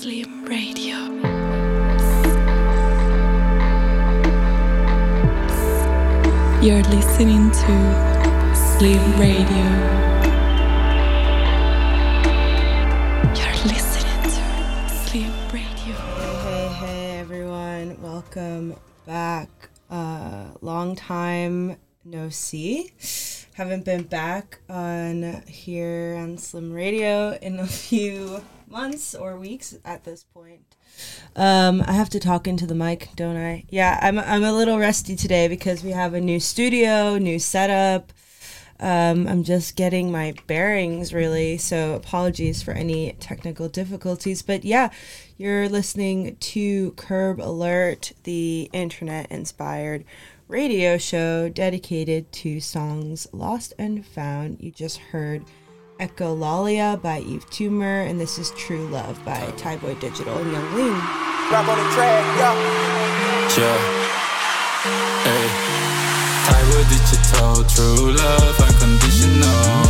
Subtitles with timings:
[0.00, 0.96] Slim Radio.
[6.62, 9.64] You're listening to Slim Radio.
[13.34, 15.96] You're listening to Slim Radio.
[15.96, 18.00] Hey, hey, hey, everyone.
[18.00, 19.50] Welcome back.
[19.90, 22.92] Uh, long time no see.
[23.54, 28.40] Haven't been back on here on Slim Radio in a few
[28.70, 30.76] months or weeks at this point.
[31.36, 33.64] Um, I have to talk into the mic, don't I?
[33.68, 38.12] Yeah, I'm, I'm a little rusty today because we have a new studio, new setup.
[38.80, 44.42] Um, I'm just getting my bearings really, so apologies for any technical difficulties.
[44.42, 44.90] But yeah,
[45.36, 50.04] you're listening to Curb Alert, the internet inspired
[50.46, 54.58] radio show dedicated to songs lost and found.
[54.60, 55.44] You just heard
[55.98, 60.92] Echolalia by Yves Tumor, and this is True Love by Thaiboy Digital and Yung Lean.
[61.50, 62.54] Rock on the track, yeah.
[63.58, 63.78] Yeah.
[65.26, 65.48] Hey.
[66.46, 69.82] Thaiboy digital, true love, unconditional.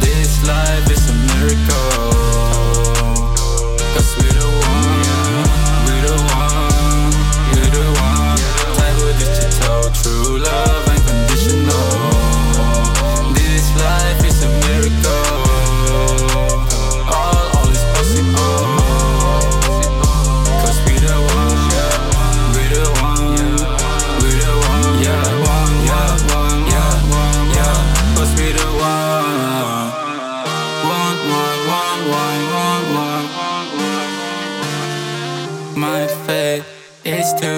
[0.00, 1.91] This life is a miracle.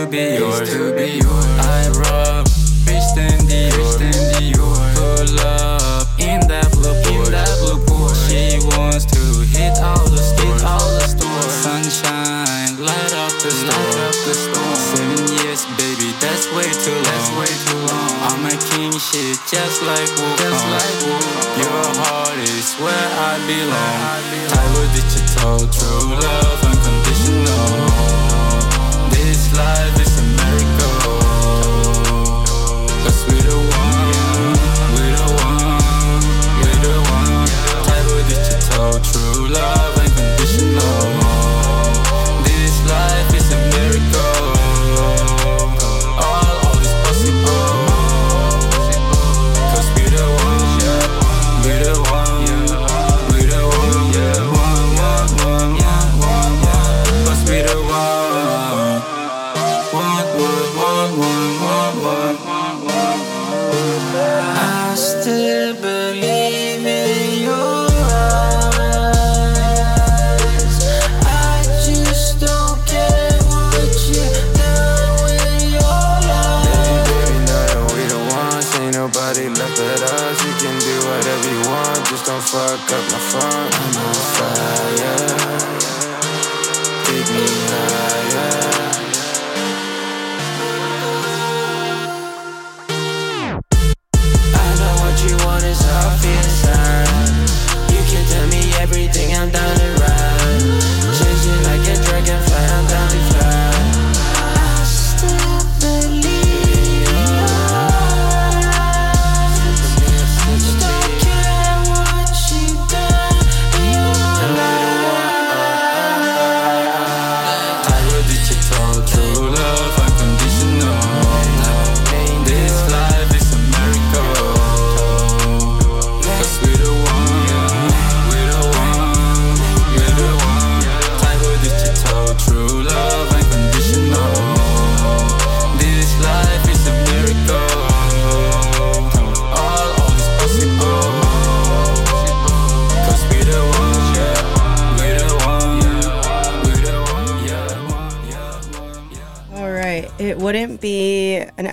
[0.05, 1.48] To be yours, to be yours.
[1.64, 2.44] I rob,
[2.84, 3.97] Christian Dior,
[5.00, 8.28] pull up in that blue Porsche, in that blue Porsche.
[8.28, 11.48] She wants to hit all the stores, hit all the stores.
[11.56, 14.77] Sunshine, light up the store, light up the store.
[14.92, 17.08] Seven years, baby, that's way too long.
[17.08, 18.12] That's way too long.
[18.28, 20.37] I'm a king shit, just like Wukong.
[20.37, 21.64] Just like Wukong.
[21.64, 24.20] Your heart is where I belong.
[24.53, 26.74] Thaiboy digital, true love,
[29.56, 30.03] life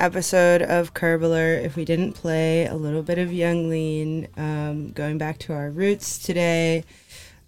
[0.02, 4.92] episode of Curb Alert if we didn't play a little bit of Yung Lean, um,
[4.92, 6.84] going back to our roots today.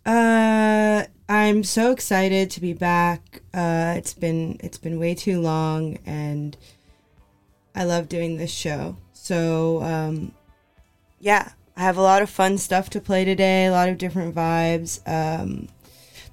[0.06, 3.42] Uh, I'm so excited to be back.
[3.54, 6.56] Uh, it's been it's been way too long, and
[7.74, 8.98] I love doing this show.
[9.14, 10.34] So um,
[11.20, 13.66] yeah, I have a lot of fun stuff to play today.
[13.66, 15.00] A lot of different vibes.
[15.08, 15.70] Um,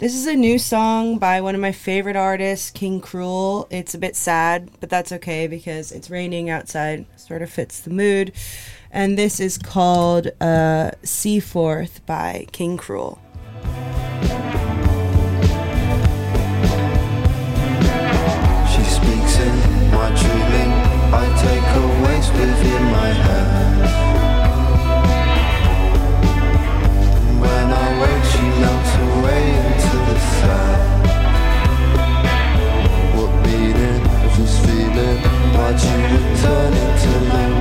[0.00, 3.66] this is a new song by one of my favorite artists, King Krule.
[3.68, 7.90] It's a bit sad, but that's okay because it's raining outside, sort of fits the
[7.90, 8.32] mood.
[8.90, 13.18] And this is called uh, Seaforth by King Krule.
[18.72, 20.72] She speaks in my dreaming,
[21.12, 23.99] I take a waste within my hand.
[35.72, 37.59] thought you would turn into the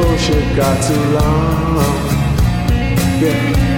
[0.00, 1.76] bullshit got too long.
[3.20, 3.69] Yeah.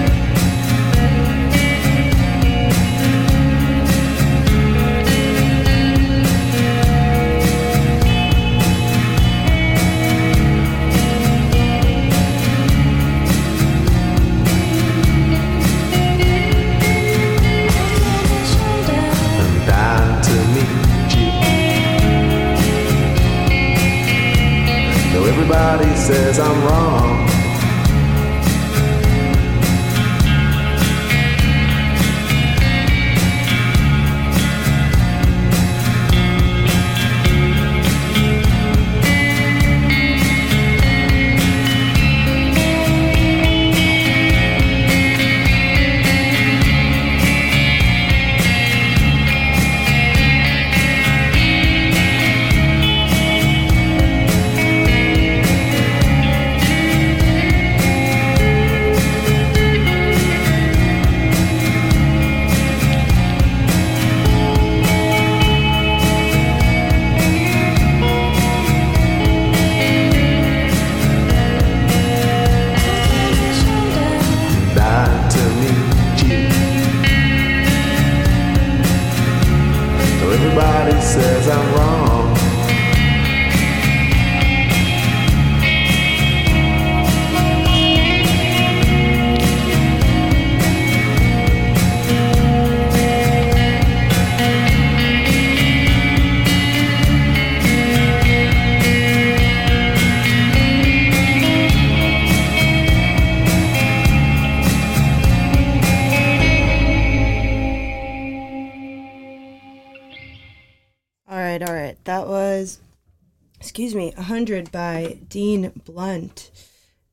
[115.85, 116.51] Blunt.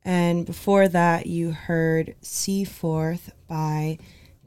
[0.04, 3.98] And before that, you heard Seaforth by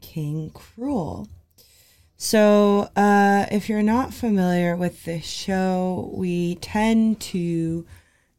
[0.01, 1.27] King Krule.
[2.18, 7.86] So, uh, if you're not familiar with this show, we tend to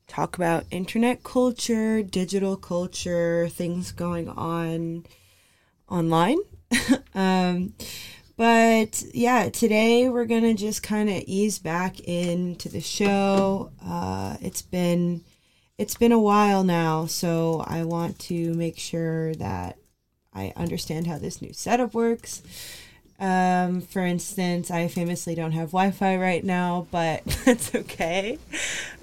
[0.07, 5.05] talk about internet culture, digital culture, things going on
[5.89, 6.39] online.
[7.15, 7.75] um,
[8.37, 13.71] but yeah, today we're going to just kind of ease back into the show.
[13.85, 15.23] Uh, it's been
[15.79, 19.77] it's been a while now, so I want to make sure that
[20.33, 22.43] I understand how this new setup works.
[23.19, 28.39] Um, for instance, I famously don't have Wi Fi right now, but that's okay.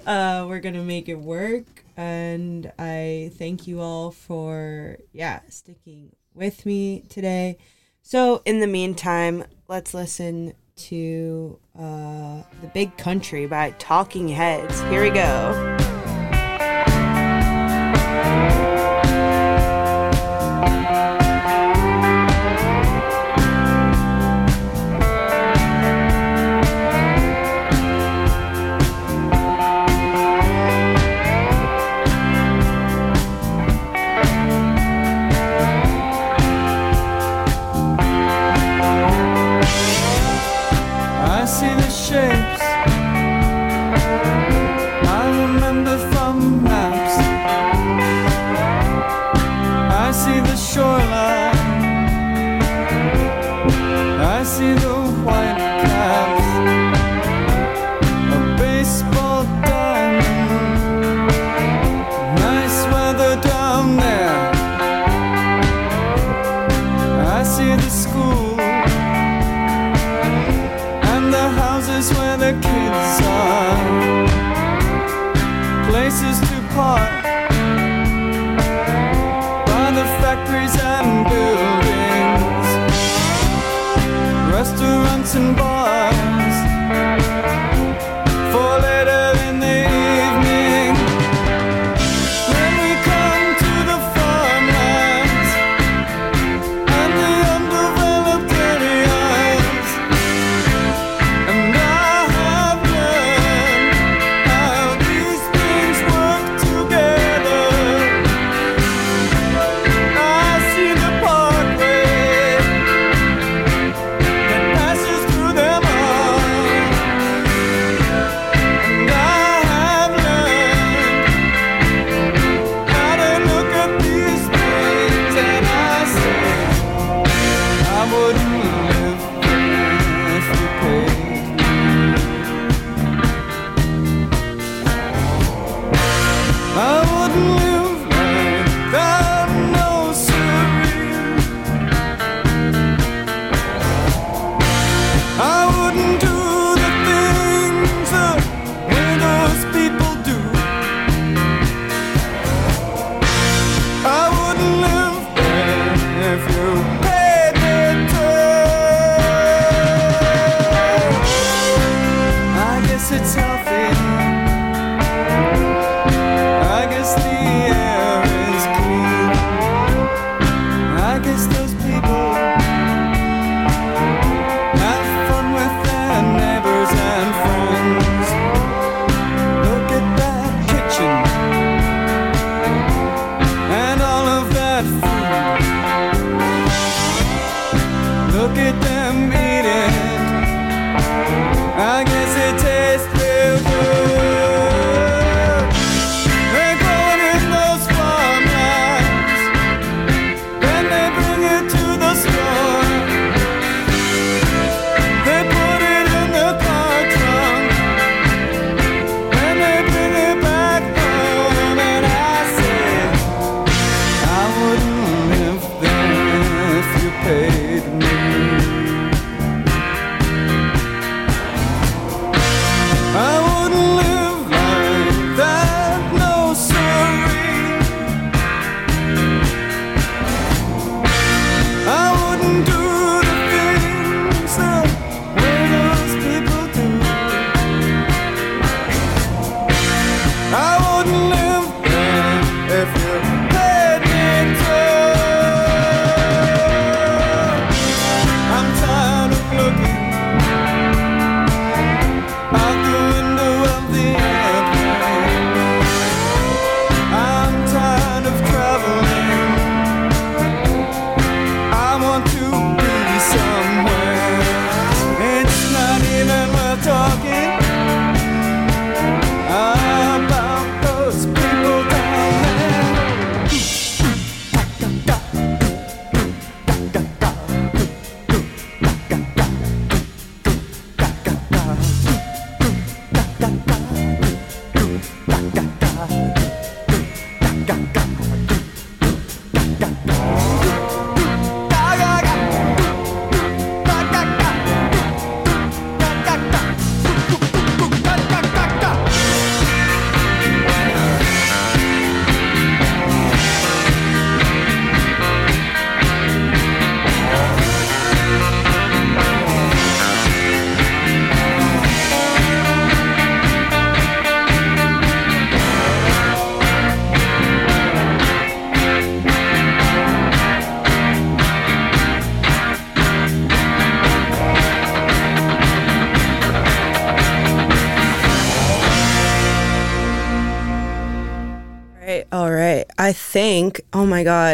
[0.06, 1.64] Uh, we're going to make it work.
[1.96, 7.58] And I thank you all for, yeah, sticking with me today.
[8.02, 14.80] So, in the meantime, let's listen to uh, The Big Country by Talking Heads.
[14.82, 16.01] Here we go.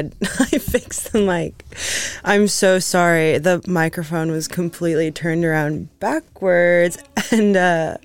[0.03, 1.65] God, I fixed the mic.
[2.25, 3.39] I'm so sorry.
[3.39, 6.99] The microphone was completely turned around backwards,
[7.31, 7.97] and uh,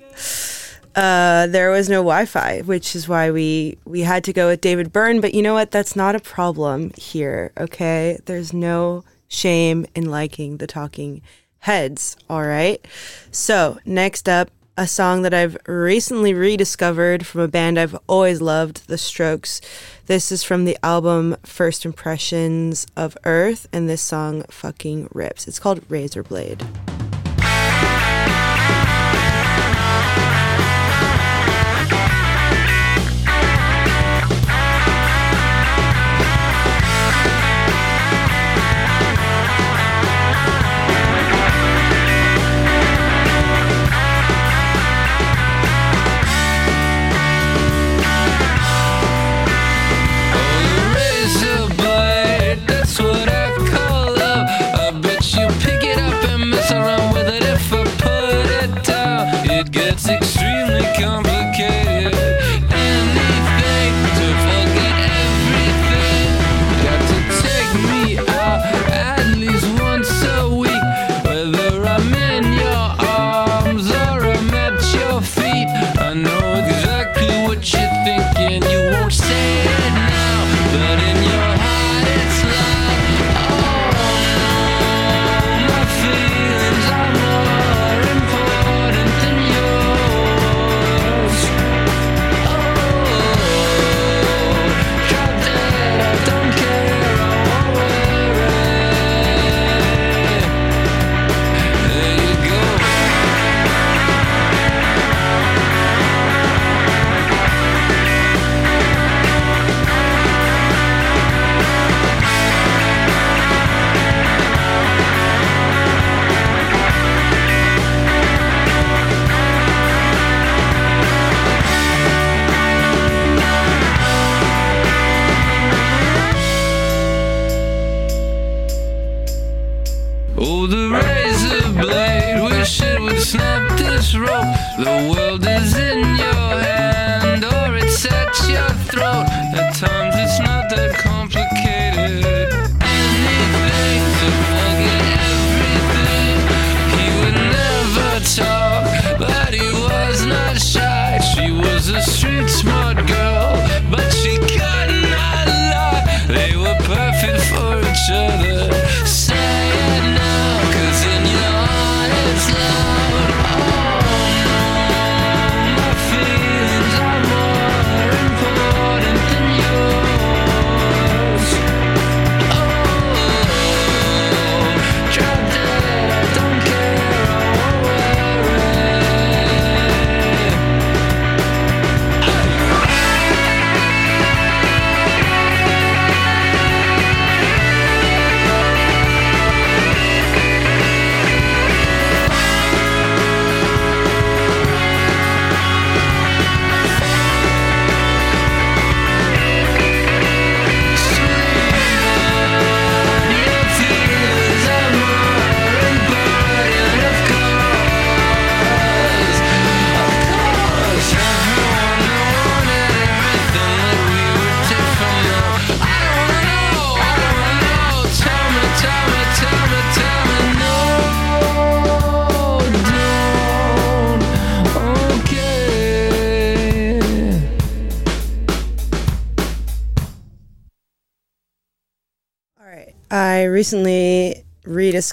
[0.94, 4.92] uh, there was no Wi-Fi, which is why we we had to go with David
[4.92, 5.20] Byrne.
[5.20, 5.70] But you know what?
[5.70, 7.52] That's not a problem here.
[7.58, 11.22] Okay, there's no shame in liking the Talking
[11.60, 12.16] Heads.
[12.28, 12.84] All right.
[13.30, 18.88] So next up a song that I've recently rediscovered from a band I've always loved,
[18.88, 19.60] The Strokes.
[20.06, 25.46] This is from the album First Impressions of Earth, and this song fucking rips.
[25.46, 26.64] It's called Razor Blade.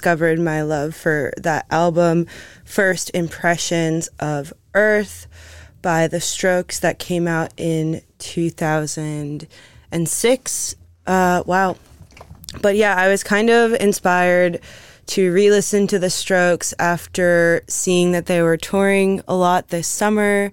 [0.02, 2.26] discovered my love for that album,
[2.64, 5.28] First Impressions of Earth
[5.80, 10.74] by The Strokes, that came out in 2006.
[11.06, 11.76] Uh, wow.
[12.60, 14.58] But yeah, I was kind of inspired
[15.06, 19.86] to re listen to The Strokes after seeing that they were touring a lot this
[19.86, 20.50] summer.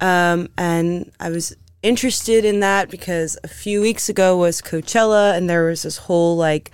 [0.00, 5.48] Um, and I was interested in that because a few weeks ago was Coachella and
[5.48, 6.72] there was this whole like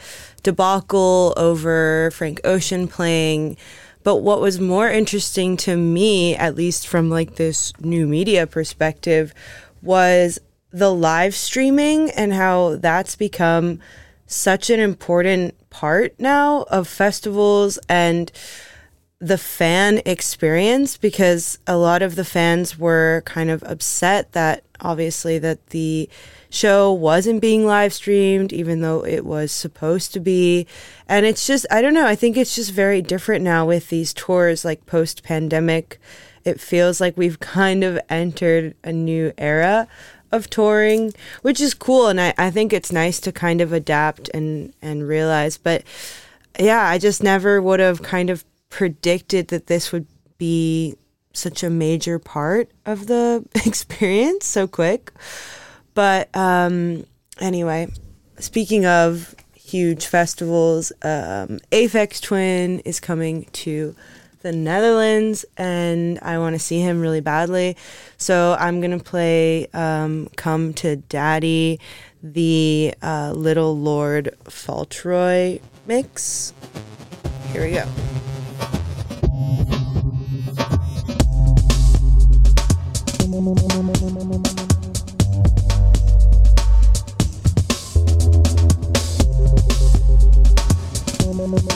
[0.49, 3.59] debacle over Frank Ocean playing.
[4.03, 9.35] But what was more interesting to me, at least from like this new media perspective,
[9.83, 10.39] was
[10.71, 13.79] the live streaming and how that's become
[14.27, 18.33] such an important part now of festivals and
[19.19, 25.39] the fan experience because a lot of the fans were kind of upset that obviously
[25.39, 26.09] that the
[26.51, 30.67] show wasn't being live streamed even though it was supposed to be.
[31.07, 34.13] And it's just i don't know i think it's just very different now with these
[34.13, 35.99] tours like post pandemic
[36.45, 39.89] it feels like we've kind of entered a new era
[40.31, 44.29] of touring which is cool and i, I think it's nice to kind of adapt
[44.35, 45.57] and and realize.
[45.57, 45.85] But
[46.59, 50.97] yeah i just never would have kind of predicted that this would be
[51.39, 55.13] such a major part of the experience so quick.
[55.95, 57.07] But um,
[57.41, 57.89] anyway,
[58.39, 63.95] speaking of huge festivals, um, Aphex Twin is coming to
[64.43, 67.77] the Netherlands, and I want to see him really badly.
[68.17, 71.81] So I'm gonna play um, "Come to Daddy,"
[72.23, 76.53] the uh, Little Lord Faulteroy mix.
[77.53, 78.28] Here we go.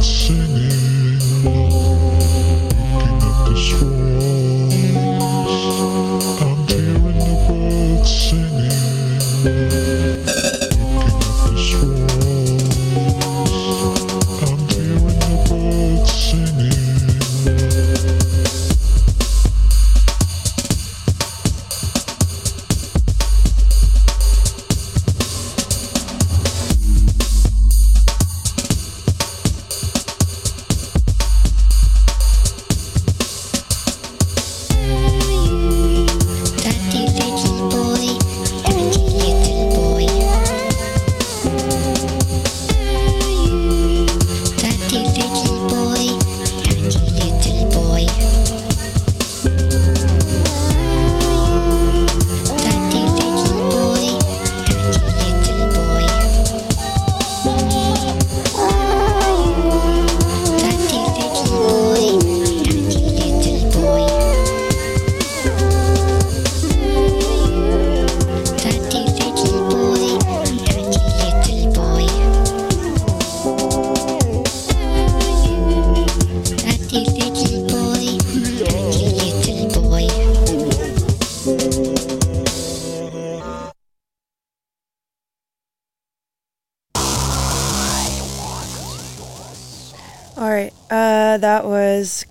[0.10, 0.67] 是你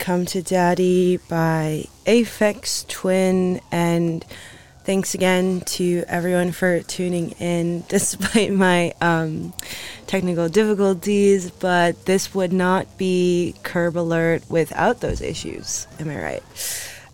[0.06, 3.60] Come to Daddy by Aphex Twin.
[3.72, 4.24] And
[4.84, 9.52] thanks again to everyone for tuning in despite my um,
[10.06, 11.50] technical difficulties.
[11.50, 15.88] But this would not be Curb Alert without those issues.
[15.98, 16.42] Am I right?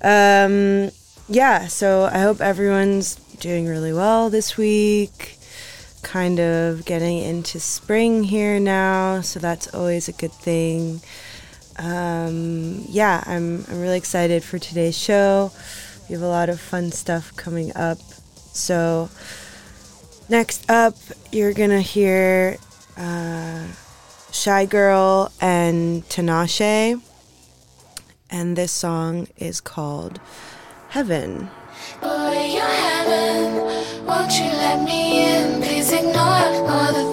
[0.02, 0.90] Um,
[1.30, 5.38] yeah, so I hope everyone's doing really well this week.
[6.02, 11.00] Kind of getting into spring here now, so that's always a good thing
[11.78, 15.50] um, yeah, I'm, I'm really excited for today's show.
[16.08, 17.98] We have a lot of fun stuff coming up.
[18.52, 19.08] So,
[20.28, 20.94] next up,
[21.30, 22.58] you're gonna hear
[22.96, 23.66] uh,
[24.30, 27.00] Shygirl and Tinashe.
[28.30, 30.20] And this song is called
[30.88, 31.50] Heaven.
[32.00, 34.06] Boy, you're heaven.
[34.06, 35.62] Won't you let me in?
[35.62, 37.11] Please ignore all the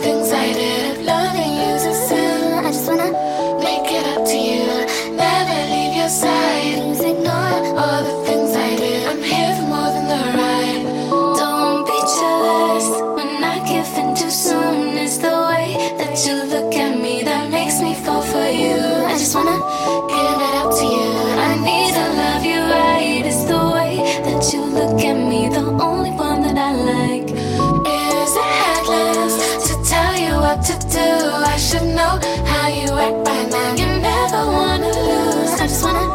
[31.69, 32.17] should know
[32.49, 33.71] how you act by now.
[33.77, 35.53] You never wanna lose.
[35.61, 36.07] I just wanna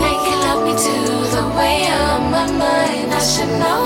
[0.00, 1.04] make you love me too.
[1.36, 3.80] The way you're on my mind, I should know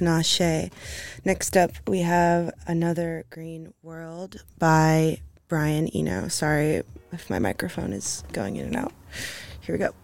[0.00, 0.72] Tinashe.
[1.24, 6.28] Next up, we have Another Green World by Brian Eno.
[6.28, 6.82] Sorry
[7.12, 8.92] if my microphone is going in and out.
[9.60, 9.94] Here we go.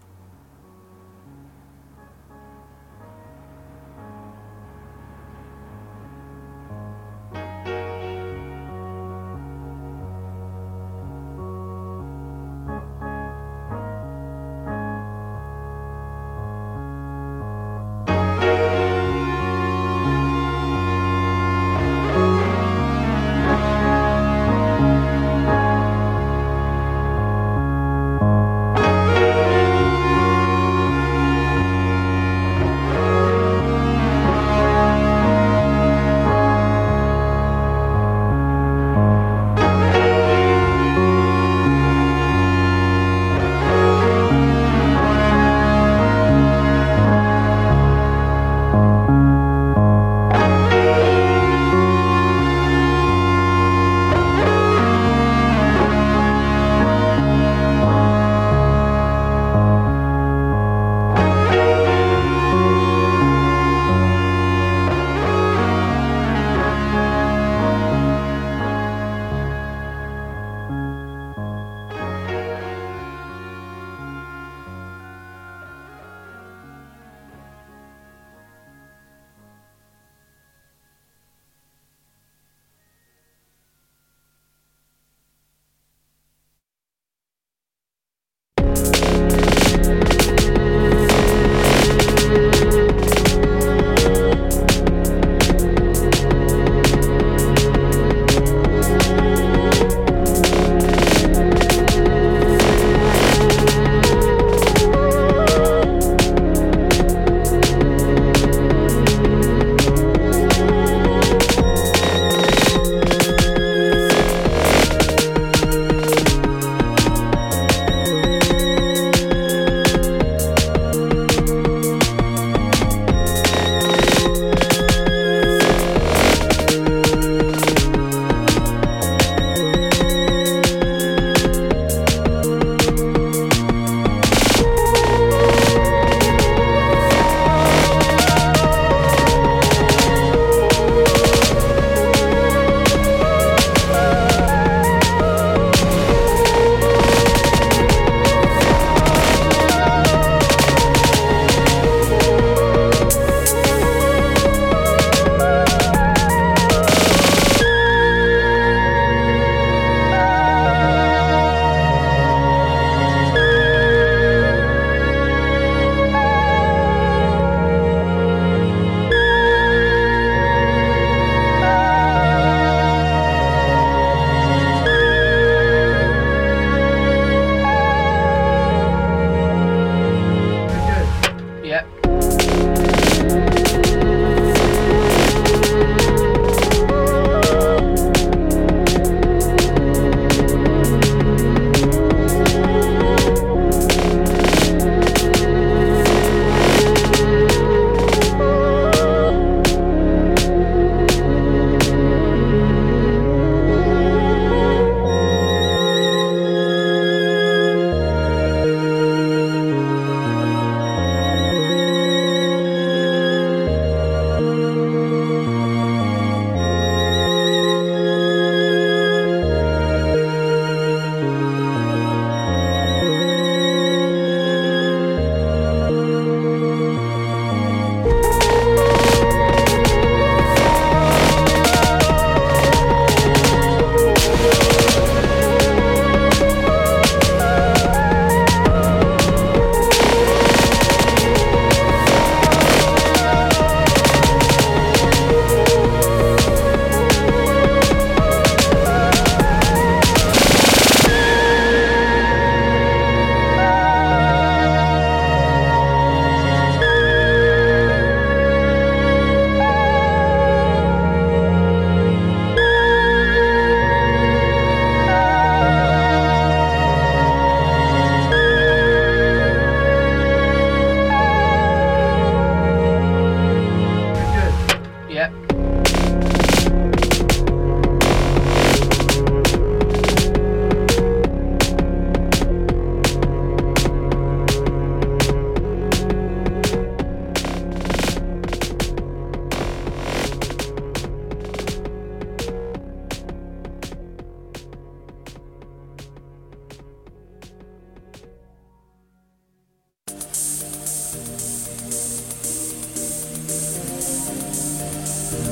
[305.29, 305.51] Thank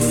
[0.00, 0.05] you.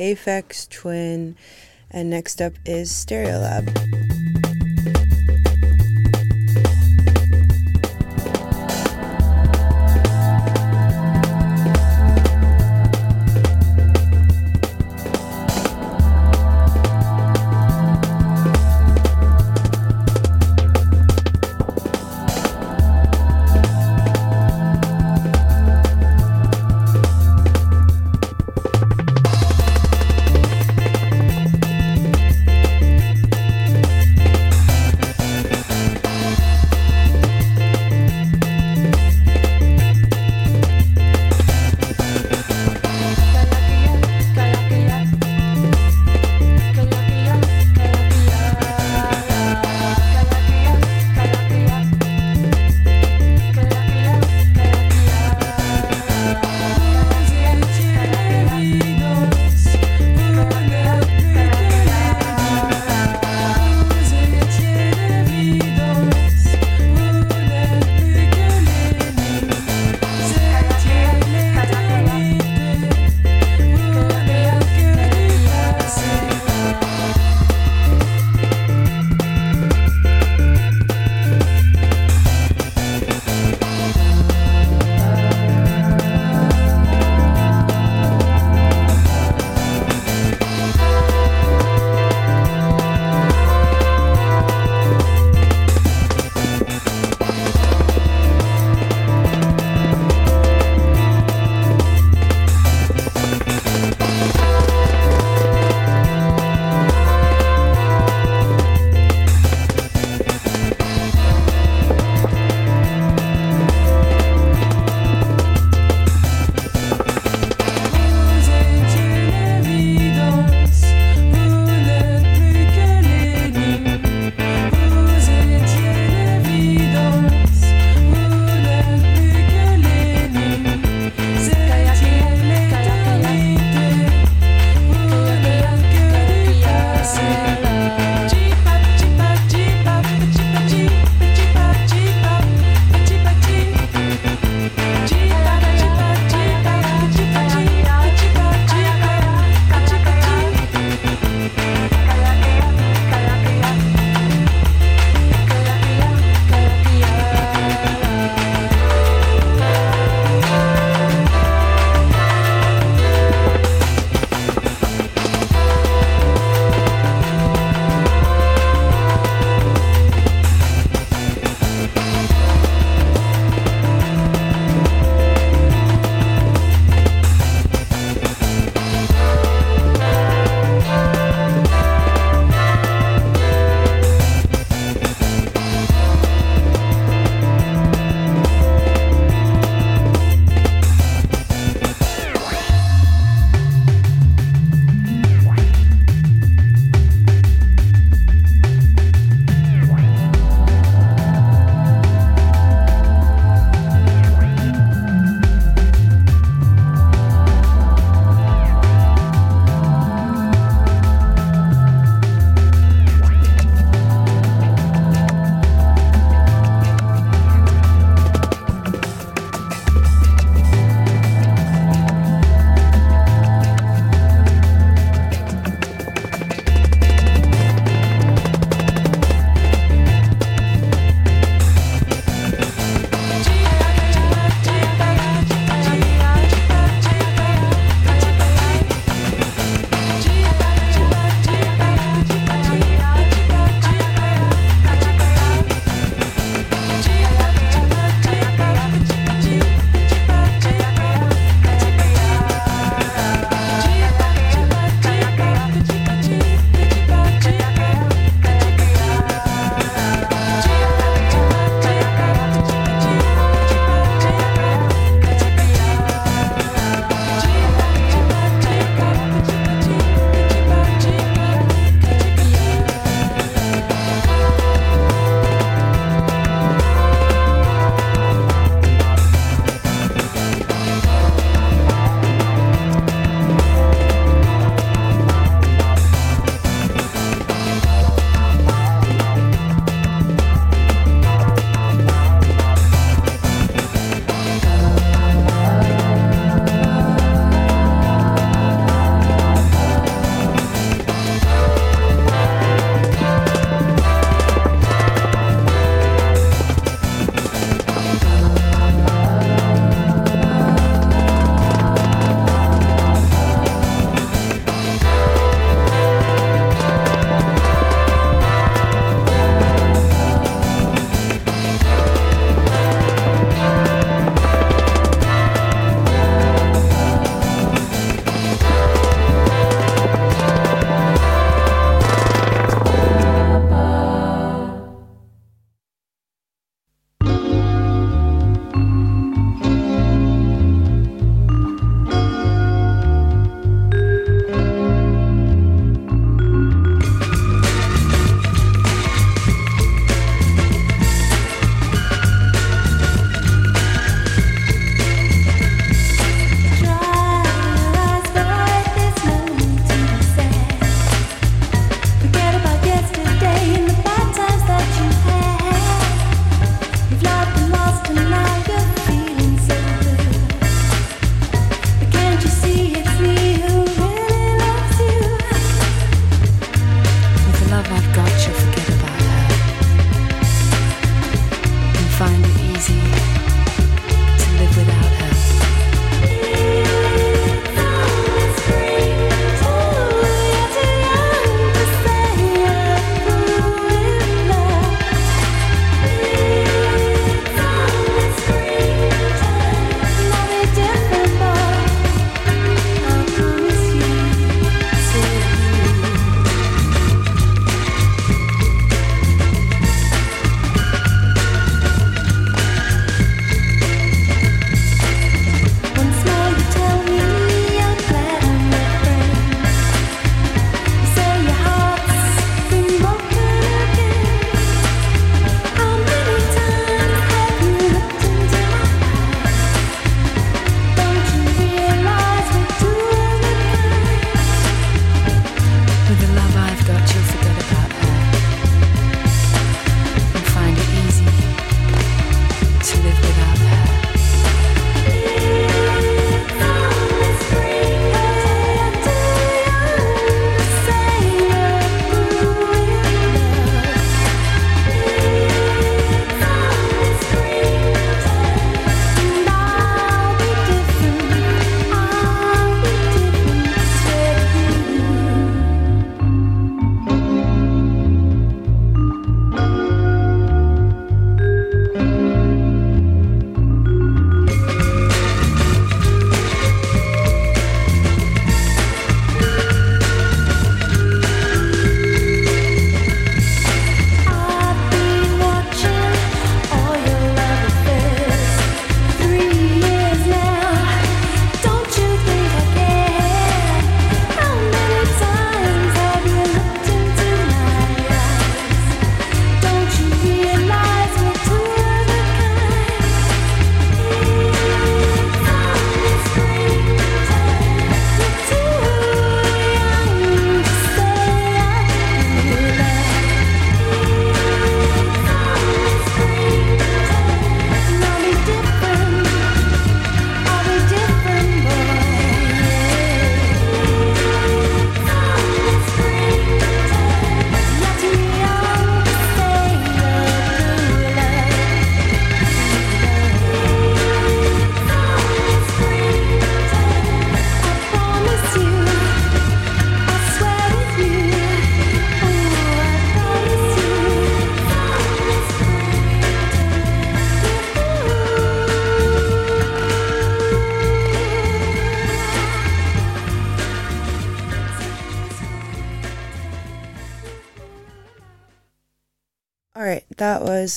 [0.00, 1.36] Aphex Twin,
[1.90, 4.19] and next up is Stereolab.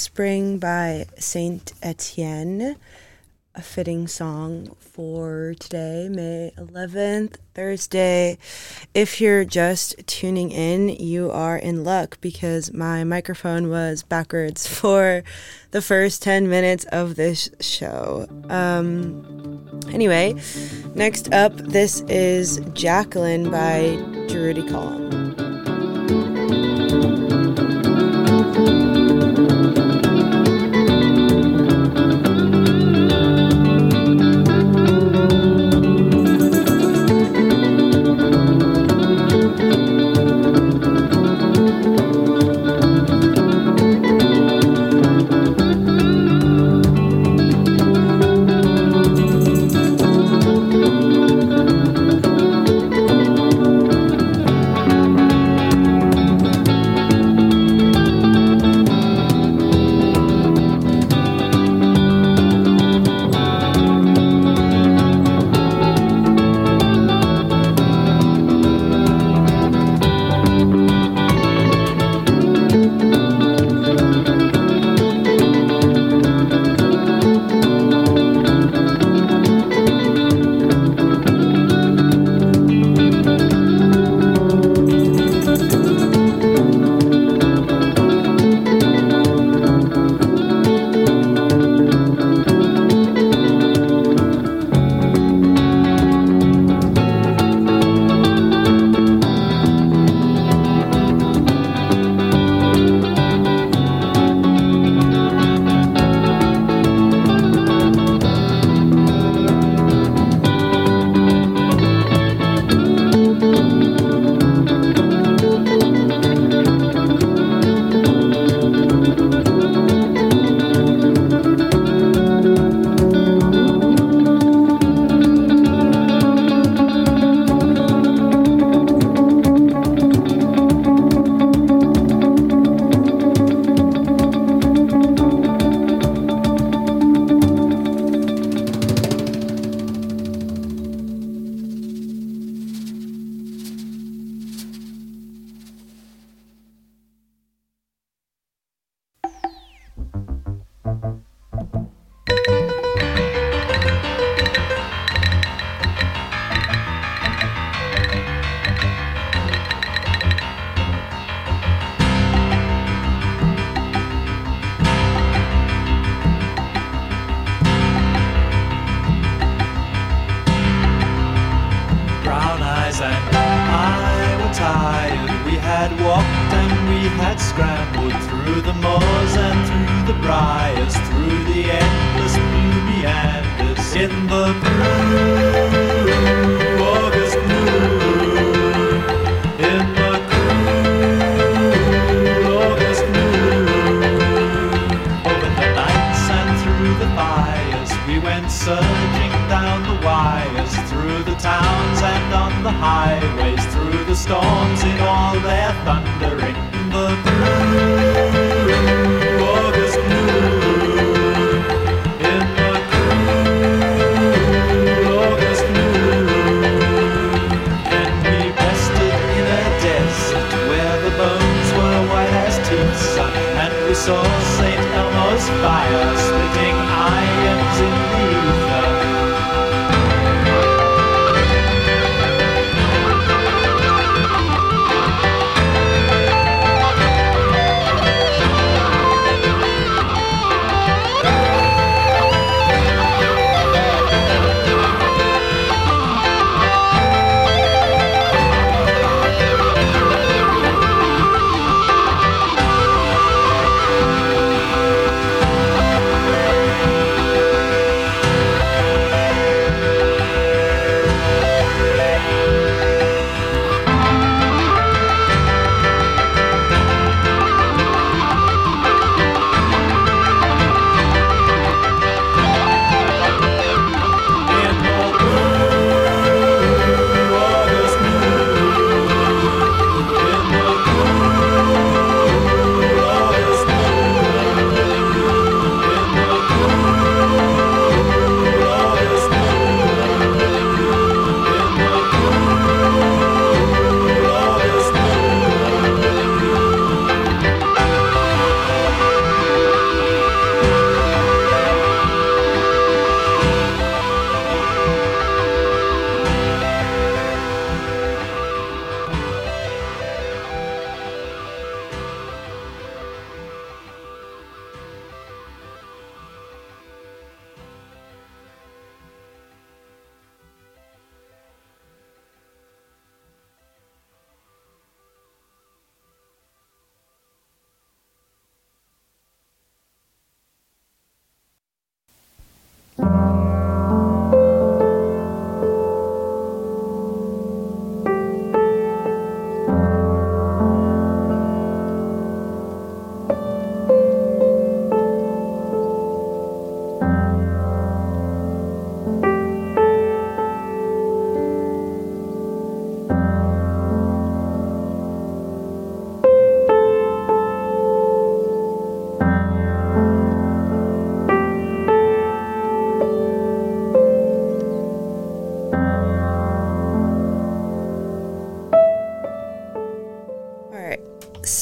[0.04, 2.76] Spring by Saint Etienne,
[3.56, 8.38] a fitting song for today, May 11th, Thursday.
[8.94, 15.24] If you're just tuning in, you are in luck because my microphone was backwards for
[15.72, 18.28] the first 10 minutes of this show.
[18.50, 20.36] Um, anyway,
[20.96, 23.98] next up, this is Jacqueline by
[24.28, 25.14] Durutti Column.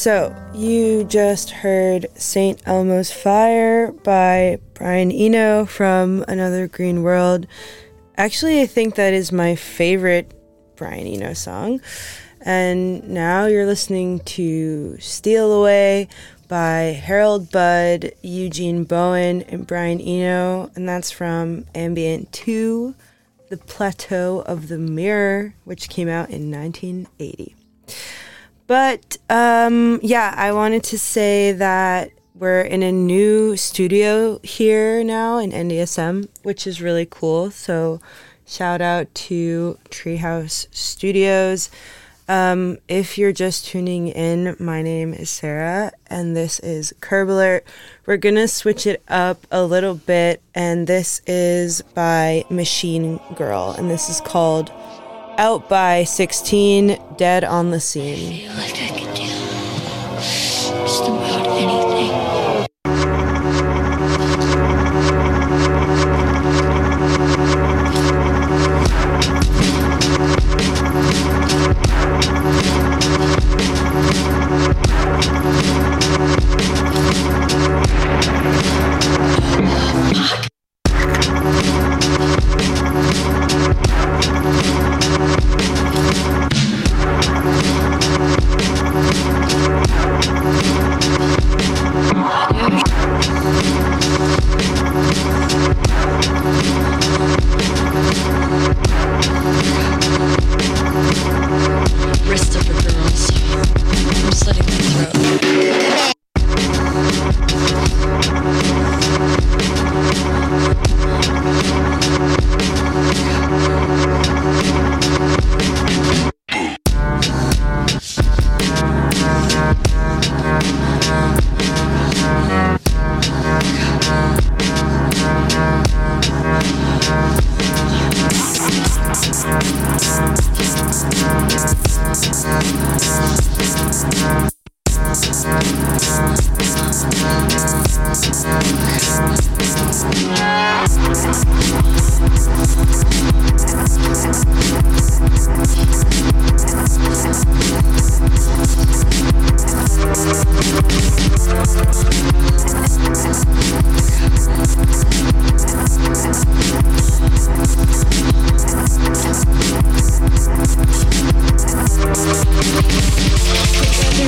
[0.02, 2.60] So, you just heard St.
[2.66, 7.46] Elmo's Fire by Brian Eno from Another Green World.
[8.16, 10.34] Actually, I think that is my favorite
[10.74, 11.80] Brian Eno song.
[12.40, 16.08] And now you're listening to Steal Away
[16.48, 20.68] by Harold Budd, Eugene Bowen, and Brian Eno.
[20.74, 22.92] And that's from Ambient 2,
[23.50, 27.54] The Plateau of the Mirror, which came out in 1980.
[28.66, 35.38] But um, yeah, I wanted to say that we're in a new studio here now
[35.38, 37.50] in NDSM, which is really cool.
[37.50, 38.00] So
[38.46, 41.70] shout out to Treehouse Studios.
[42.28, 47.66] Um, if you're just tuning in, my name is Sara, and this is Curb Alert.
[48.06, 53.90] We're gonna switch it up a little bit, and this is by Machine Girl, and
[53.90, 54.72] this is called
[55.38, 58.48] Out by 16 Dead on the Scene.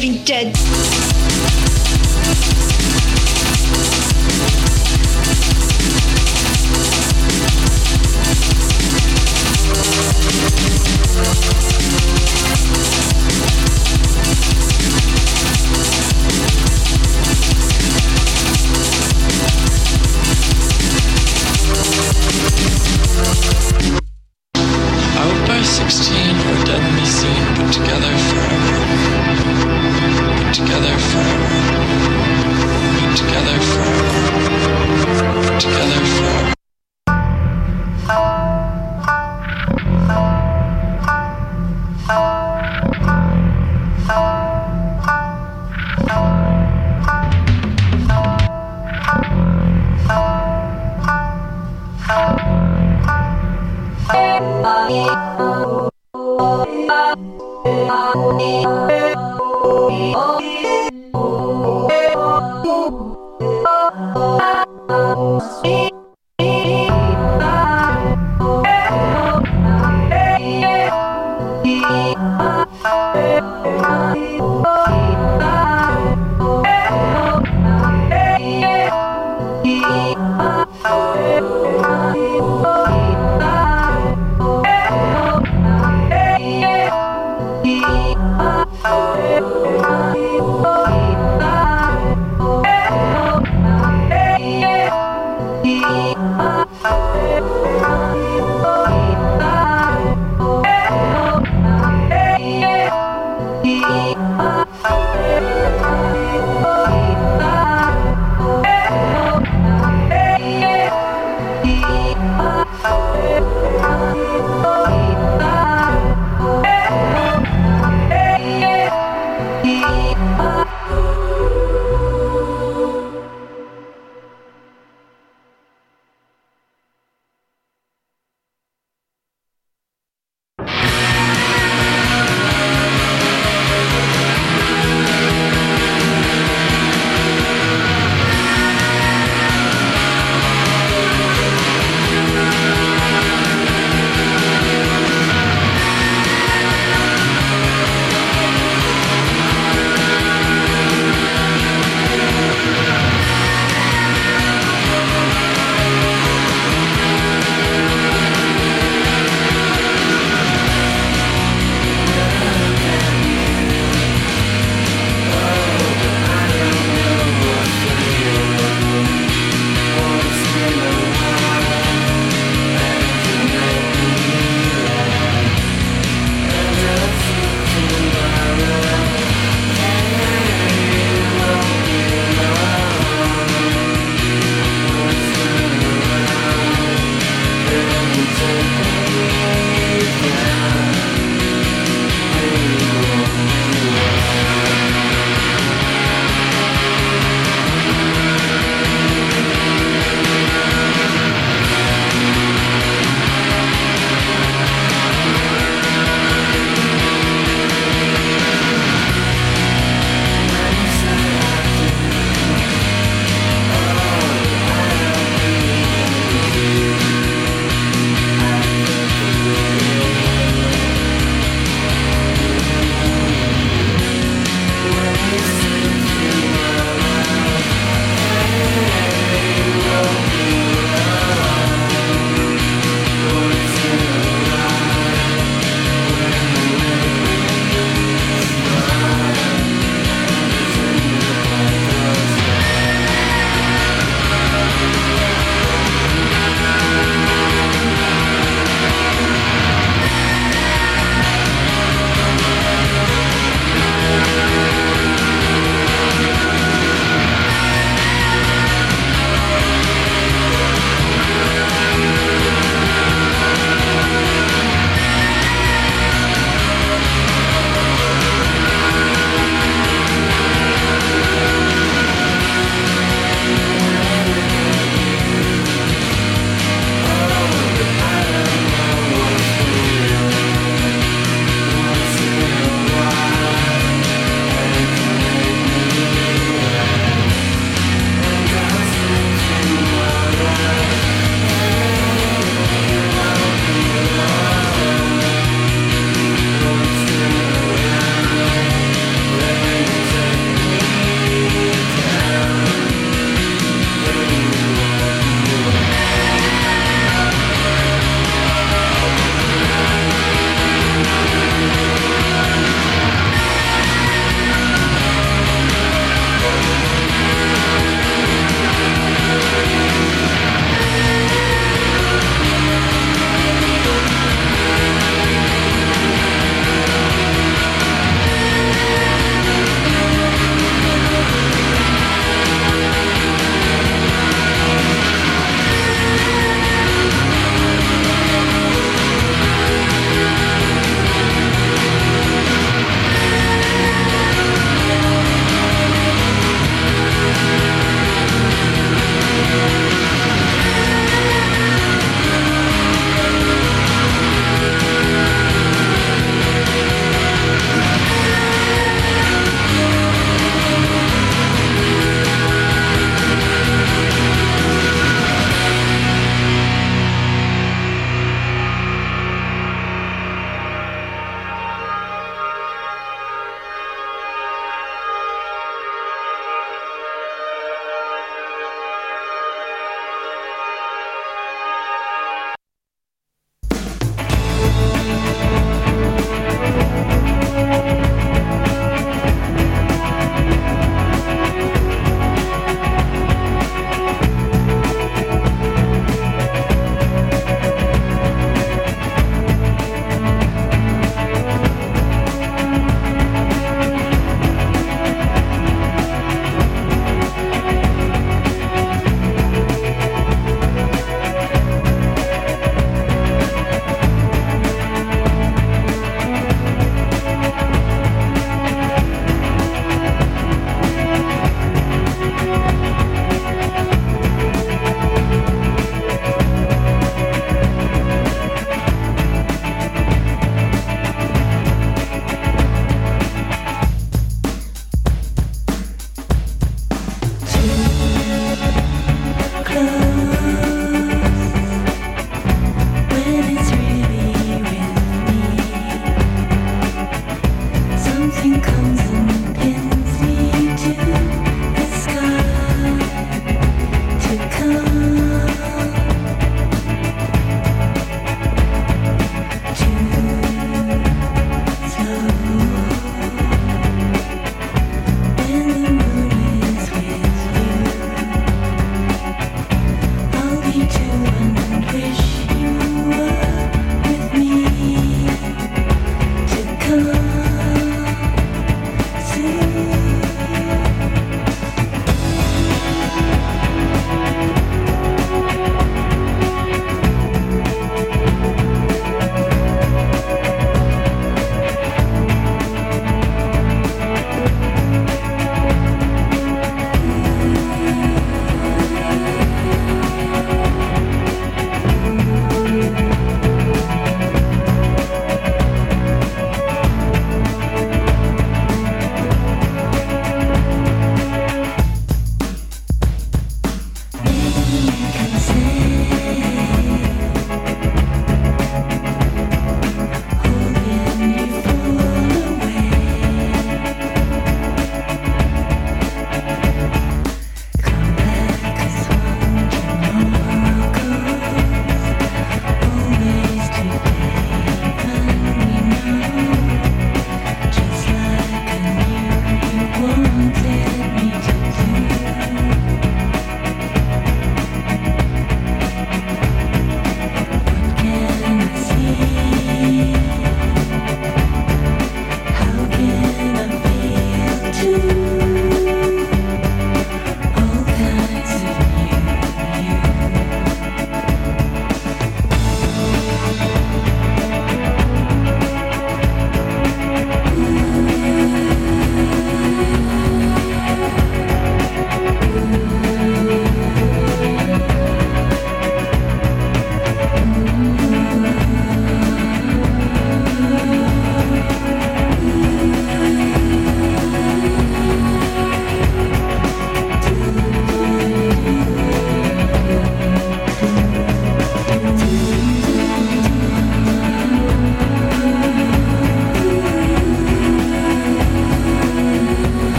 [0.00, 0.56] Be dead.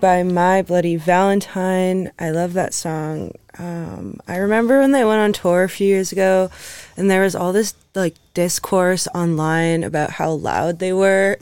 [0.00, 2.10] By My Bloody Valentine.
[2.18, 3.32] I love that song.
[3.58, 6.50] Um, I remember when they went on tour a few years ago
[6.96, 11.38] and there was all this like discourse online about how loud they were.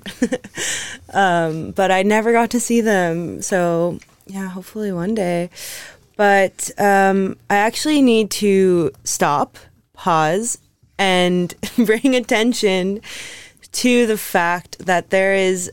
[1.12, 3.42] um, but I never got to see them.
[3.42, 5.50] So, yeah, hopefully one day.
[6.16, 9.58] But um, I actually need to stop,
[9.92, 10.58] pause,
[10.98, 13.00] and bring attention
[13.72, 15.70] to the fact that there is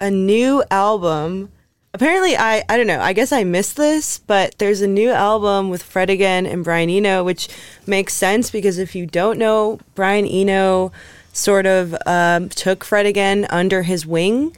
[0.00, 1.50] a new album.
[1.94, 3.00] Apparently, I I don't know.
[3.00, 6.90] I guess I missed this, but there's a new album with Fred again and Brian
[6.90, 7.48] Eno, which
[7.86, 10.90] makes sense because if you don't know, Brian Eno
[11.32, 14.56] sort of um, took Fred again under his wing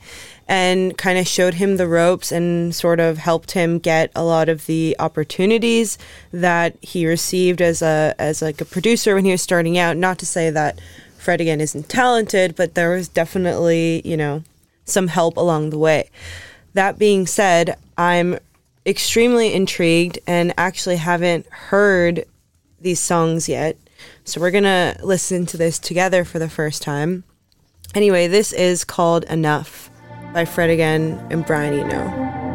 [0.49, 4.49] and kind of showed him the ropes and sort of helped him get a lot
[4.49, 5.99] of the opportunities
[6.33, 9.99] that he received as a as like a producer when he was starting out.
[9.99, 10.81] Not to say that
[11.19, 14.43] Fred again isn't talented, but there was definitely, you know,
[14.87, 16.09] some help along the way.
[16.77, 18.39] That being said, I'm
[18.85, 22.27] extremely intrigued and actually haven't heard
[22.79, 23.79] these songs yet.
[24.25, 27.25] So we're going to listen to this together for the first time.
[27.95, 29.89] Anyway, this is called Enough
[30.35, 32.46] by Fred again and Brian Eno.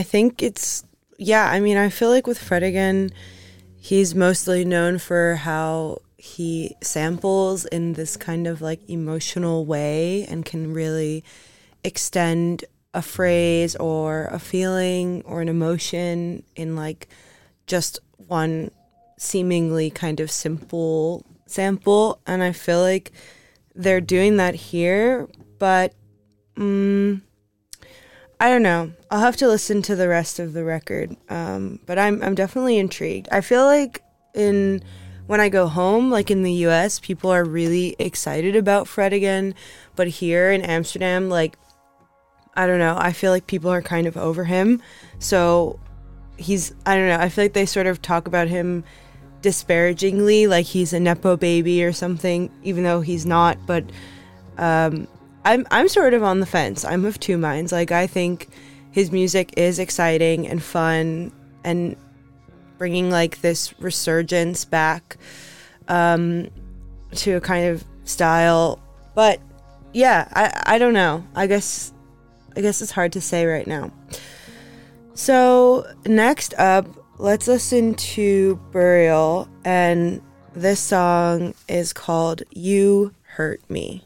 [0.00, 0.82] I think it's
[1.18, 3.10] yeah, I mean I feel like with Fred again,
[3.76, 10.42] he's mostly known for how he samples in this kind of like emotional way and
[10.42, 11.22] can really
[11.84, 12.64] extend
[12.94, 17.06] a phrase or a feeling or an emotion in like
[17.66, 18.70] just one
[19.18, 22.22] seemingly kind of simple sample.
[22.26, 23.12] And I feel like
[23.74, 25.28] they're doing that here,
[25.58, 25.92] but
[26.56, 27.20] mm,
[28.40, 28.92] I don't know.
[29.10, 31.14] I'll have to listen to the rest of the record.
[31.28, 33.28] Um, but I'm I'm definitely intrigued.
[33.30, 34.02] I feel like
[34.34, 34.82] in
[35.26, 39.54] when I go home, like in the U.S., people are really excited about Fred again,
[39.94, 41.58] but here in Amsterdam, like
[42.54, 42.96] I don't know.
[42.98, 44.82] I feel like people are kind of over him.
[45.18, 45.78] So
[46.38, 47.18] he's I don't know.
[47.18, 48.84] I feel like they sort of talk about him
[49.42, 53.58] disparagingly, like he's a nepo baby or something, even though he's not.
[53.66, 53.84] But
[54.56, 55.08] um,
[55.44, 56.84] I'm I'm sort of on the fence.
[56.84, 57.72] I'm of two minds.
[57.72, 58.48] Like I think
[58.90, 61.32] his music is exciting and fun
[61.64, 61.96] and
[62.78, 65.16] bringing like this resurgence back.
[65.88, 66.48] Um,
[67.12, 68.80] to a kind of style.
[69.14, 69.40] But
[69.92, 71.24] yeah, I I don't know.
[71.34, 71.92] I guess
[72.56, 73.92] I guess it's hard to say right now.
[75.14, 76.86] So next up,
[77.18, 80.22] let's listen to Burial, and
[80.54, 84.04] this song is called "You Hurt Me."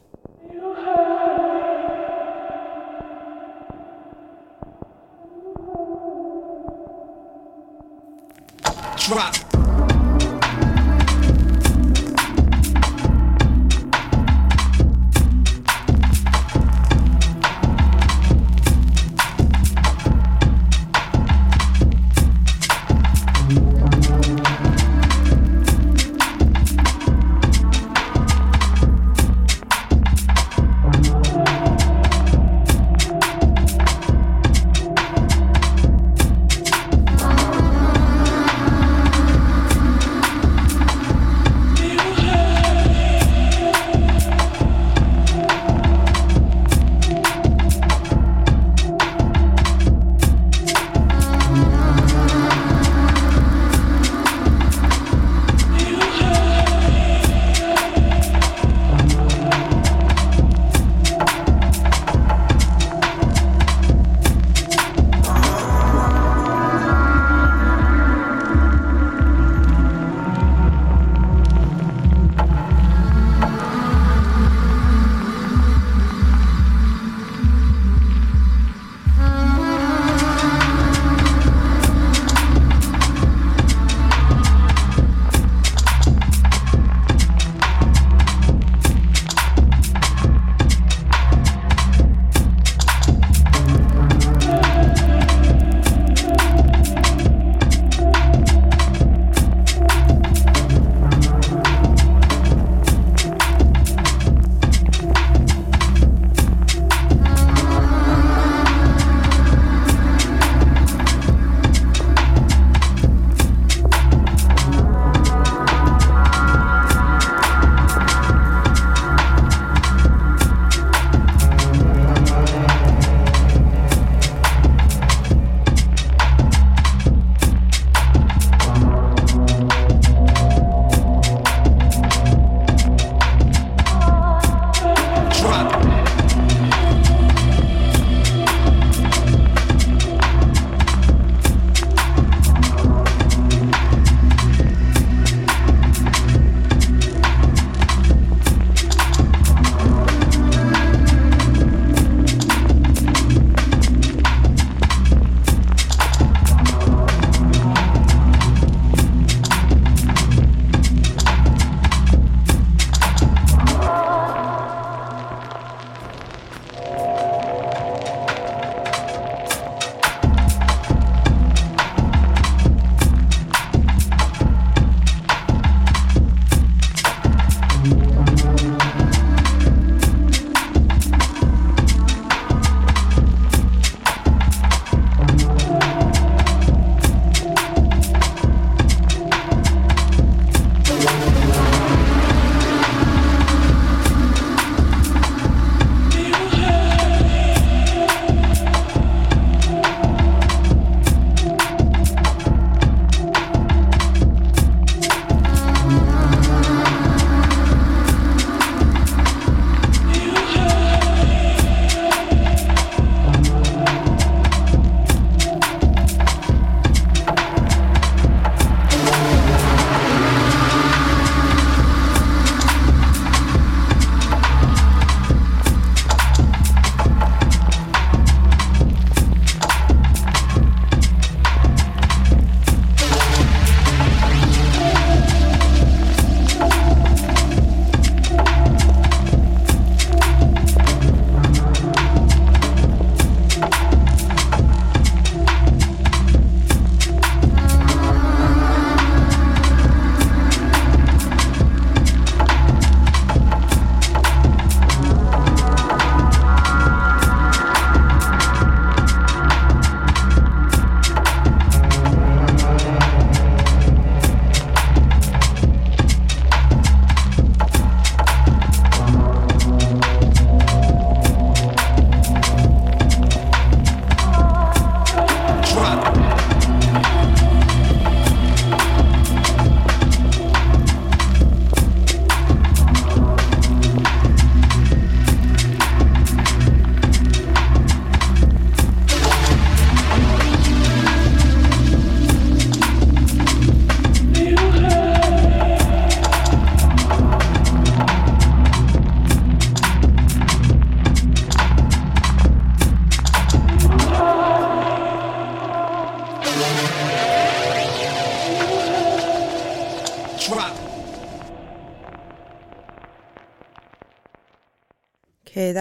[8.97, 9.54] Drop.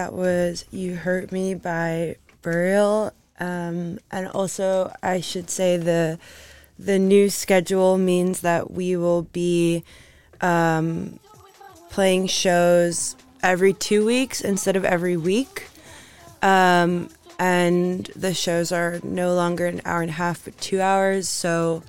[0.04, 3.14] that was You Hurt Me by Burial.
[3.40, 6.20] Um, and also, I should say the
[6.78, 9.86] the new schedule means that we will be
[10.42, 11.22] um,
[11.90, 15.70] playing shows every two weeks instead of every week.
[16.42, 17.08] Um,
[17.40, 21.30] and the shows are no longer an hour and a half, but two hours.
[21.30, 21.82] So,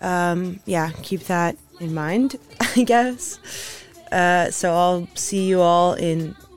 [0.00, 2.36] um, yeah, keep that in mind,
[2.76, 3.40] I guess.
[4.12, 6.36] Uh, so, I'll see you all in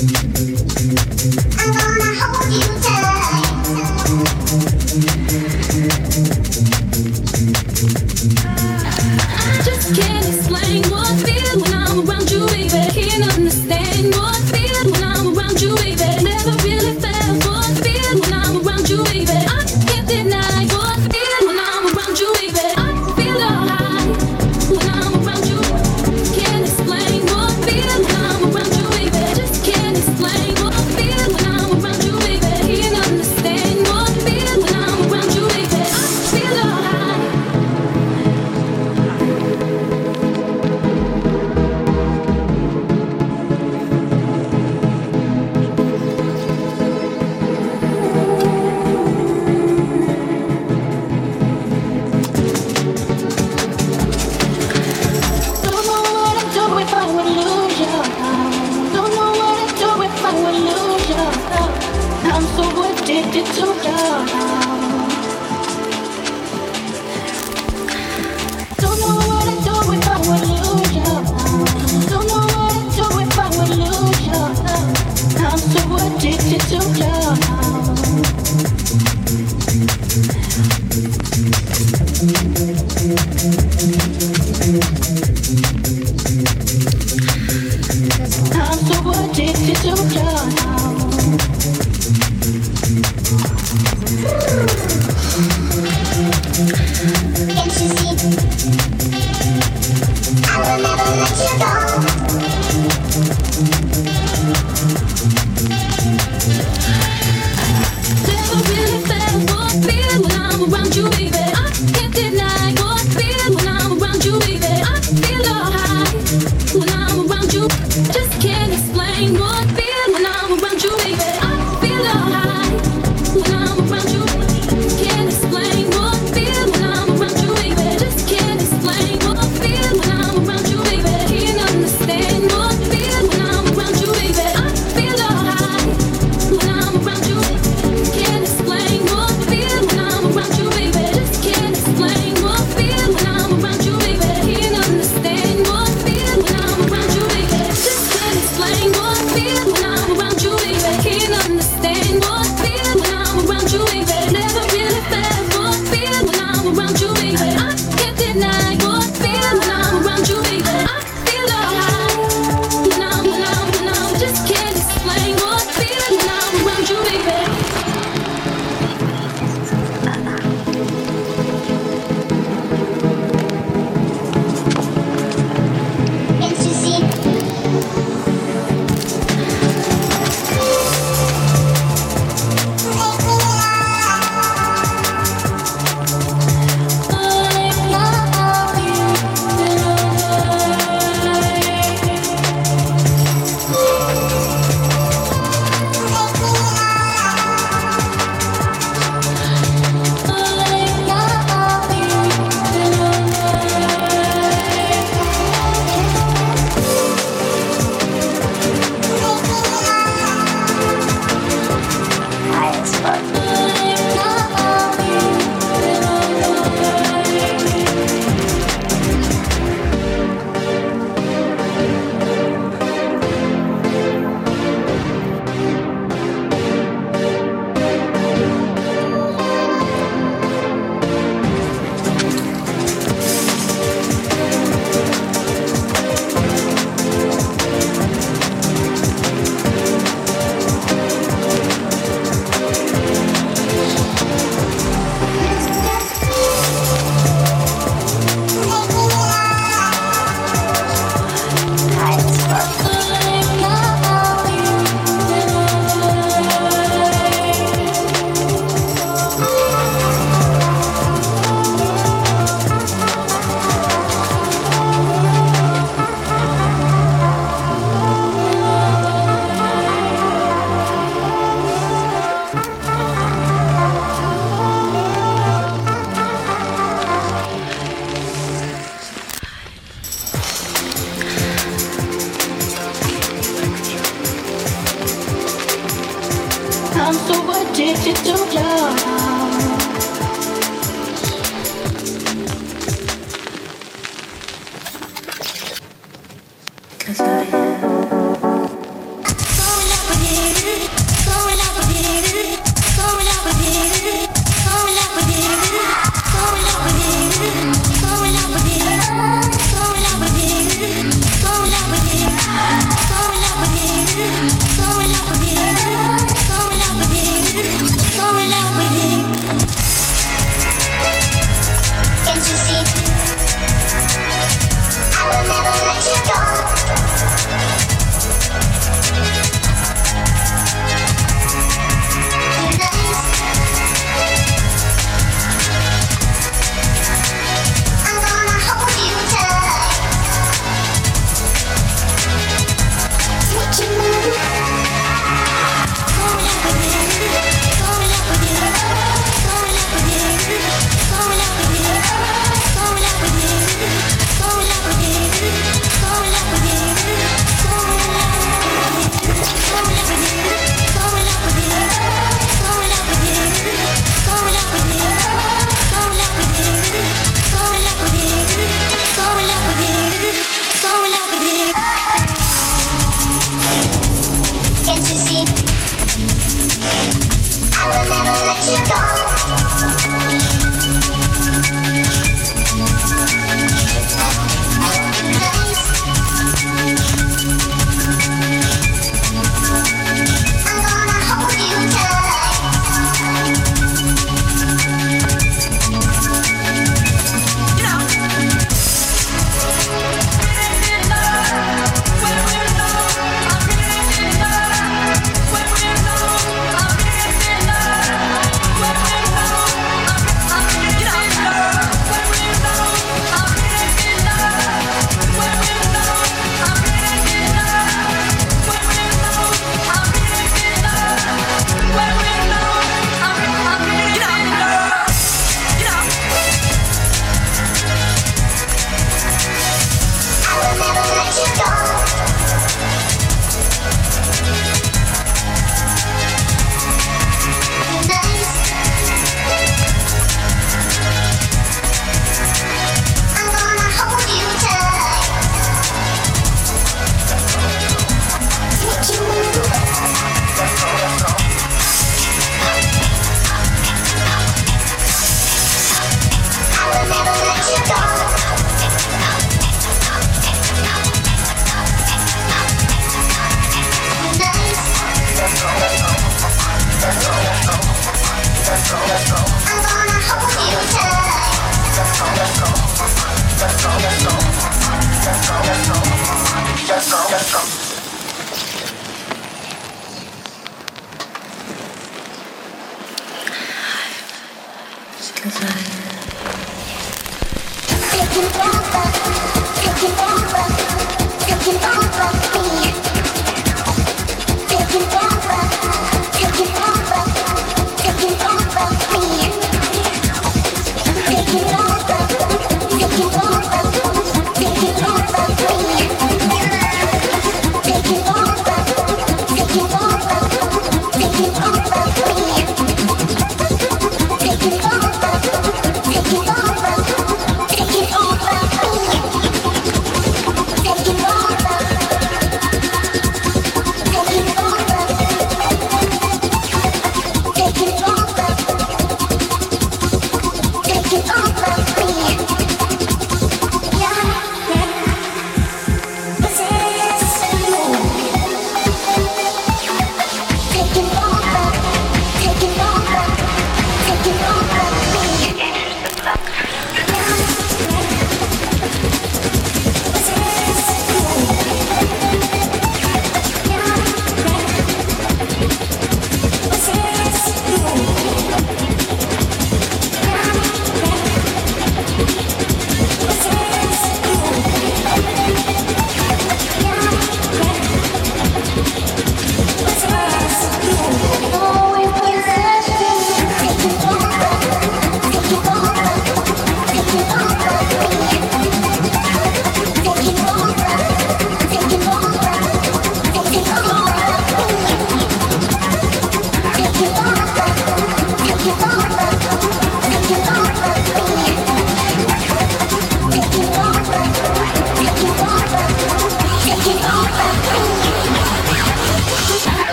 [0.00, 0.27] and me.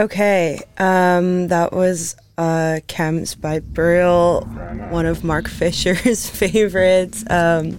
[0.00, 0.62] Okay.
[0.78, 4.40] Um, that was uh, Chemz by Burial,
[4.88, 7.22] one of Mark Fisher's favorites.
[7.28, 7.72] Um,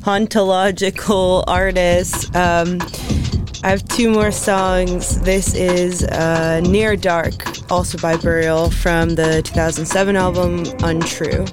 [0.00, 2.34] hauntological artists.
[2.34, 2.78] Um,
[3.62, 5.20] I have two more songs.
[5.20, 11.44] This is uh, Near Dark, also by Burial, from the 2007 album Untrue.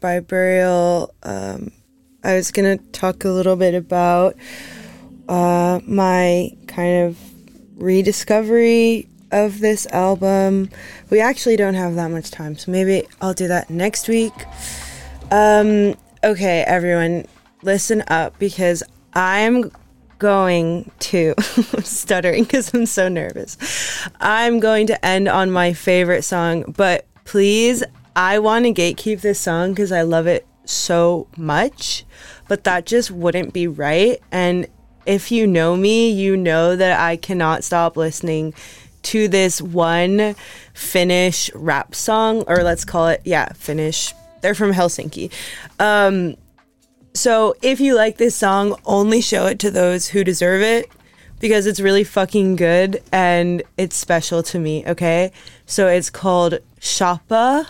[0.00, 1.14] By Burial.
[1.22, 1.72] Um,
[2.22, 4.36] I was going to talk a little bit about
[5.28, 7.18] uh, my kind of
[7.76, 10.70] rediscovery of this album.
[11.10, 14.32] We actually don't have that much time, so maybe I'll do that next week.
[15.30, 17.26] Um, okay, everyone,
[17.62, 18.82] listen up because
[19.12, 19.70] I'm
[20.18, 21.34] going to
[21.82, 23.56] stuttering because I'm so nervous.
[24.20, 27.84] I'm going to end on my favorite song, but please,
[28.16, 32.06] I want to gatekeep this song because I love it so much,
[32.48, 34.18] but that just wouldn't be right.
[34.32, 34.68] And
[35.04, 38.54] if you know me, you know that I cannot stop listening
[39.02, 40.34] to this one
[40.72, 44.14] Finnish rap song, or let's call it, yeah, Finnish.
[44.40, 45.30] They're from Helsinki.
[45.78, 46.36] Um,
[47.12, 50.90] so if you like this song, only show it to those who deserve it
[51.38, 55.32] because it's really fucking good and it's special to me, okay?
[55.66, 57.66] So it's called Shoppaa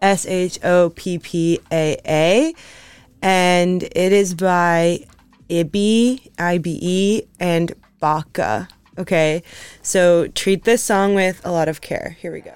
[0.00, 2.54] S H O P P A A.
[3.22, 5.04] And it is by
[5.48, 8.68] Ibe, I B E, and Baka.
[8.98, 9.42] Okay,
[9.82, 12.16] so treat this song with a lot of care.
[12.20, 12.54] Here we go.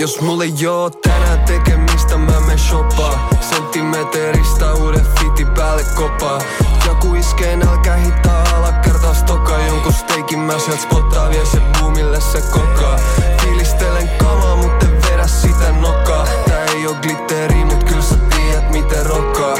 [0.00, 6.40] Jos mulle joo tänään tekemistä mä menen shoppaa Senttimeteristä uuden fiti päälle kopaa
[6.86, 12.20] Joku iskee nälkä hittaa ala kertaa stokaa Jonkun steikin mä sielt spottaa vie se boomille
[12.20, 12.96] se kokaa
[13.42, 18.70] Fiilistelen kamaa mut en vedä sitä nokaa Tää ei oo glitteri mut kyl sä tiedät
[18.70, 19.54] miten rokkaa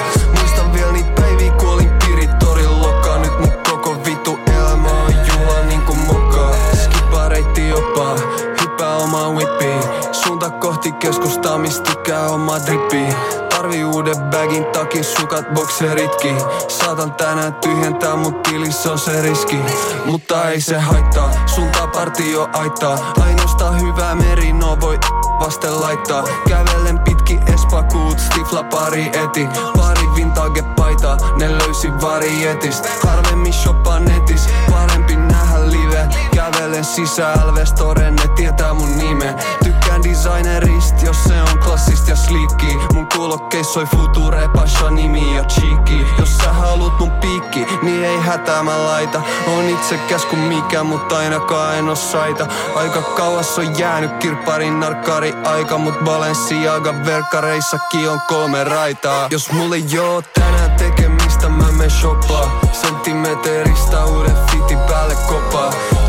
[15.40, 16.36] takin, sukat, bokseritkin
[16.68, 19.58] Saatan tänään tyhjentää, mut tilissä on se riski.
[20.04, 23.12] Mutta ei se haittaa, suuntaa partio aittaa.
[23.20, 24.98] Ainoastaan hyvää merino voi
[25.40, 26.24] vasten laittaa.
[26.48, 29.48] Kävelen pitki Espakuut, stifla pari eti.
[29.76, 32.86] Pari vintage paita, ne löysi varietist.
[33.04, 35.16] Harvemmin shoppaa netis, parempi
[36.52, 42.78] Kävelen sisään Alvestoren, ne tietää mun nime Tykkään designerist, jos se on klassist ja sleekki.
[42.94, 46.06] Mun kuulokkeis soi future, pasha nimi ja cheeky.
[46.18, 49.22] Jos sä haluut mun piikki, niin ei hätää mä laita.
[49.56, 52.46] On itsekäs kuin mikä, mutta ainakaan en oo saita.
[52.74, 59.26] Aika kauas on jäänyt kirpparin narkkari aika Mut Balenciaga verkkareissakin on kolme raitaa.
[59.30, 62.60] Jos mulle joo tänään tekemistä mä menen shoppaa.
[62.72, 65.99] Senttimeteristä uuden fiti päälle kopaa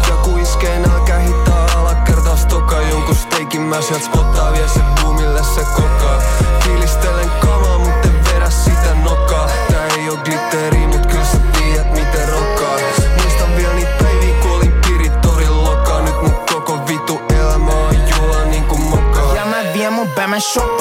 [3.72, 6.22] mä sielt spottaa vie se boomille se kokaa
[6.64, 9.50] Fiilistelen kamaa mut en vedä sitä nokaa.
[9.72, 12.76] Tää ei oo glitteri mut kyl sä tiedät miten rokkaa.
[13.22, 16.02] Muistan vielä niitä päiviä kun olin pirit torin lokaa.
[16.02, 19.36] Nyt mun koko vitu elämä on juhla niinku mokaa.
[19.36, 20.81] Ja mä vien mun bämän shoppaa,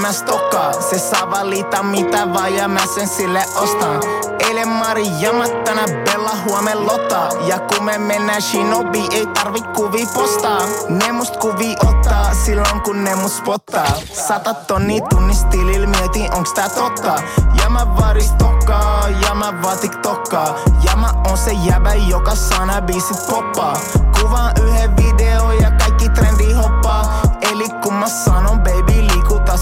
[0.00, 4.00] vie mun bämän stokkaa Se saa valita mitä vaan ja mä sen sille ostan.
[4.38, 10.06] Eilen Mari jamat tänä Bella huomen Lotta Ja kun me mennään Shinobi ei tarvi kuvi
[10.14, 10.60] postaa.
[10.88, 13.92] Ne must kuvi ottaa silloin kun ne must spottaa.
[14.12, 17.22] Sata tonni tunnis tilil mietin onks tää totta.
[17.62, 20.58] Ja mä vaadis tokkaa ja mä vaan tiktokkaa.
[20.84, 23.76] Ja mä on se jäbä joka sana biisit poppaa.
[24.20, 25.19] Kuvaan yhden video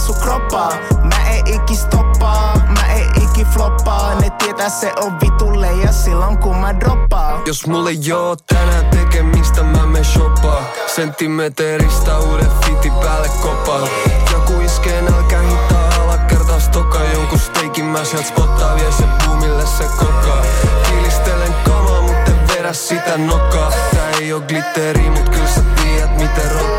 [0.09, 0.73] sun kroppaa
[1.05, 4.21] Mä en iki stoppaa, mä en iki floppaa.
[4.21, 9.63] Ne tietää se on vitu leija silloin kun mä droppaa Jos mulle joo tänään tekemistä
[9.63, 13.89] mä menen shoppaa Senttimeteristä uuden fiti päälle kopaa
[14.33, 15.89] Joku iskee nälkä hittaa
[16.29, 20.43] kertaa stokaa Jonkun steikin mä sielt spottaa vie se boomille se kokaa
[20.89, 26.11] Fiilistelen kamaa mut en vedä sitä nokaa Tää ei oo glitteri mut kyl sä tiedät
[26.17, 26.78] miten rokkaa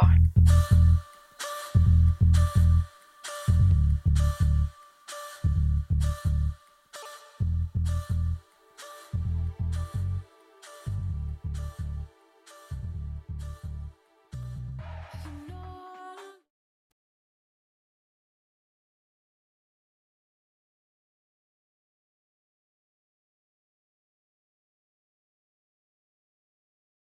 [0.00, 0.83] far.